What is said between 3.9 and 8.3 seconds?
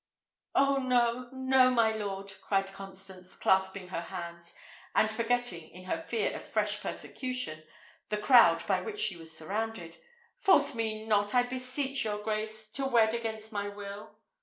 hands, and forgetting, in her fear of fresh persecution, the